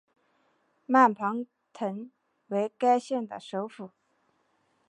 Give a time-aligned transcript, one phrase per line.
[0.87, 2.09] 曼庞滕
[2.47, 3.91] 为该县的首府。